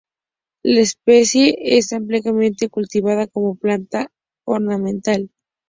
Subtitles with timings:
[0.63, 4.11] La especie es ampliamente cultivada como planta
[4.45, 5.29] ornamental.